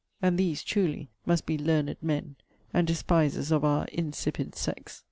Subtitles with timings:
[0.19, 2.35] And these, truly, must be learned men,
[2.73, 4.99] and despisers of our insipid sex!